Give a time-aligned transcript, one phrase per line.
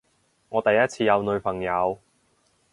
[0.49, 1.99] 我第一次有女朋友